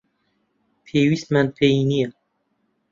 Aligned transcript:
پێویستمان 0.85 1.47
پێی 1.57 1.81
نییە. 1.91 2.09